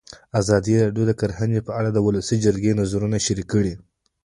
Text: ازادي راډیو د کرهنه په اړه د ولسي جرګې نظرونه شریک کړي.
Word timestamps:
ازادي 0.41 0.73
راډیو 0.83 1.03
د 1.07 1.11
کرهنه 1.19 1.59
په 1.67 1.71
اړه 1.79 1.89
د 1.93 1.97
ولسي 2.07 2.37
جرګې 2.45 2.73
نظرونه 2.81 3.17
شریک 3.25 3.47
کړي. 3.53 3.73